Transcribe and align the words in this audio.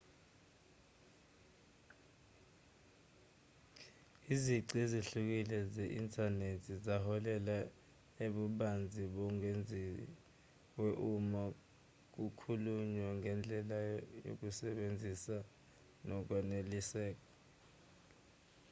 izici 4.33 4.73
ezihlukile 4.83 5.57
ze-inthanethi 5.73 6.73
zaholela 6.85 7.57
ebubanzini 8.25 9.09
obengeziwe 9.17 10.89
uma 11.11 11.43
kukhulunywa 12.13 13.09
ngendlela 13.17 13.77
yokusebenzisa 14.27 15.35
nokwaneliseka 16.07 17.27